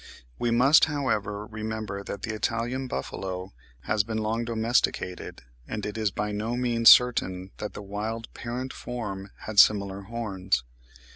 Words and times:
We 0.39 0.49
must, 0.49 0.85
however, 0.85 1.45
remember 1.45 2.03
that 2.03 2.23
the 2.23 2.33
Italian 2.33 2.87
buffalo 2.87 3.53
has 3.81 4.03
been 4.03 4.17
long 4.17 4.45
domesticated, 4.45 5.43
and 5.67 5.85
it 5.85 5.95
is 5.95 6.09
by 6.09 6.31
no 6.31 6.57
means 6.57 6.89
certain 6.89 7.51
that 7.57 7.73
the 7.73 7.83
wild 7.83 8.33
parent 8.33 8.73
form 8.73 9.29
had 9.41 9.59
similar 9.59 10.01
horns. 10.01 10.63